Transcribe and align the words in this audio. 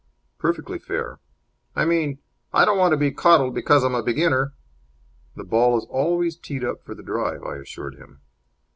"Perfectly 0.39 0.79
fair." 0.79 1.19
"I 1.75 1.85
mean, 1.85 2.17
I 2.51 2.65
don't 2.65 2.79
want 2.79 2.91
to 2.93 2.97
be 2.97 3.11
coddled 3.11 3.53
because 3.53 3.83
I'm 3.83 3.93
a 3.93 4.01
beginner." 4.01 4.53
"The 5.35 5.43
ball 5.43 5.77
is 5.77 5.85
always 5.91 6.35
teed 6.35 6.63
up 6.65 6.83
for 6.83 6.95
the 6.95 7.03
drive," 7.03 7.43
I 7.43 7.57
assured 7.57 7.97
him. 7.97 8.19